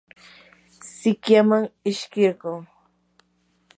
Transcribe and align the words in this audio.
sikyaman 0.93 1.63
ishkirquu. 1.89 2.51